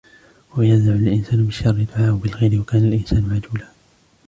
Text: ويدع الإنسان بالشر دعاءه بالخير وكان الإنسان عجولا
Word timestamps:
ويدع 0.57 0.91
الإنسان 0.93 1.45
بالشر 1.45 1.71
دعاءه 1.71 2.11
بالخير 2.11 2.59
وكان 2.59 2.83
الإنسان 2.87 3.31
عجولا 3.43 3.67